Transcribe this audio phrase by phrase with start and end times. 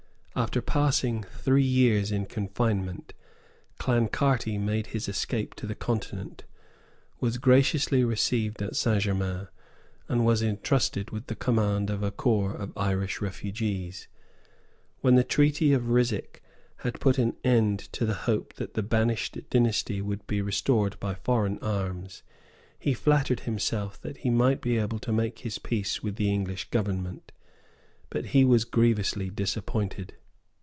[0.33, 3.11] After passing three years in confinement,
[3.79, 6.45] Clancarty made his escape to the Continent,
[7.19, 9.03] was graciously received at St.
[9.03, 9.49] Germains,
[10.07, 14.07] and was entrusted with the command of a corps of Irish refugees.
[15.01, 16.41] When the treaty of Ryswick
[16.77, 21.13] had put an end to the hope that the banished dynasty would be restored by
[21.15, 22.23] foreign arms,
[22.79, 26.69] he flattered himself that he might be able to make his peace with the English
[26.71, 27.33] Government.
[28.09, 30.13] But he was grievously disappointed.